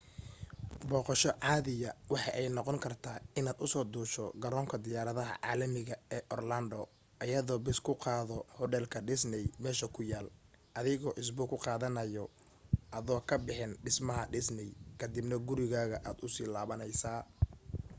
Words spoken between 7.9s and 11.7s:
qaado hudheelka disney meesha ku yaal adigoo isbuuc ku